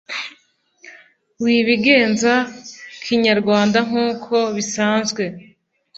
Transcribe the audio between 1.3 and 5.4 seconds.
wibigenza kinyarwanda nkuko bisanzwe